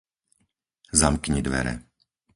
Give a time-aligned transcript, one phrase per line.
[1.01, 1.75] Zamkni dvere.